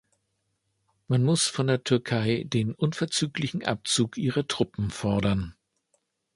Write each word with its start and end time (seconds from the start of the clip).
Man 1.09 1.21
muss 1.21 1.45
von 1.45 1.67
der 1.67 1.83
Türkei 1.83 2.43
den 2.47 2.73
unverzüglichen 2.73 3.63
Abzug 3.63 4.17
ihrer 4.17 4.47
Truppen 4.47 4.89
fordern. 4.89 5.53